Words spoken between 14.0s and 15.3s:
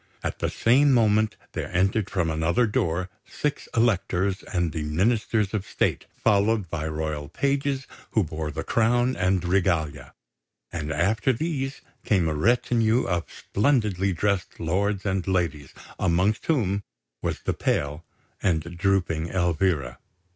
dressed lords and